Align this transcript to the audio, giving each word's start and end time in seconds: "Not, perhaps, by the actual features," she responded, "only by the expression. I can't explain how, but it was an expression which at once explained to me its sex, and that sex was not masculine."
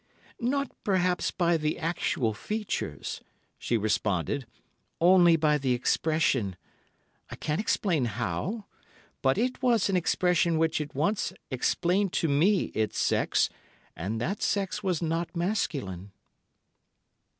"Not, 0.39 0.71
perhaps, 0.83 1.29
by 1.29 1.57
the 1.57 1.77
actual 1.77 2.33
features," 2.33 3.21
she 3.59 3.77
responded, 3.77 4.47
"only 4.99 5.35
by 5.35 5.59
the 5.59 5.73
expression. 5.73 6.55
I 7.29 7.35
can't 7.35 7.61
explain 7.61 8.05
how, 8.05 8.65
but 9.21 9.37
it 9.37 9.61
was 9.61 9.89
an 9.91 9.95
expression 9.95 10.57
which 10.57 10.81
at 10.81 10.95
once 10.95 11.33
explained 11.51 12.13
to 12.13 12.27
me 12.27 12.71
its 12.73 12.97
sex, 12.97 13.47
and 13.95 14.19
that 14.19 14.41
sex 14.41 14.81
was 14.81 15.03
not 15.03 15.35
masculine." 15.35 16.11